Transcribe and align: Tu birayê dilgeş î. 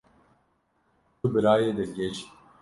Tu 1.21 1.27
birayê 1.35 1.71
dilgeş 1.77 2.17
î. 2.23 2.25